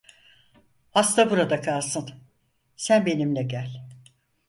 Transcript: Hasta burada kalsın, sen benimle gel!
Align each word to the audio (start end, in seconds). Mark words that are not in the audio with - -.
Hasta 0.91 1.29
burada 1.31 1.61
kalsın, 1.61 2.09
sen 2.75 3.05
benimle 3.05 3.43
gel! 3.43 3.83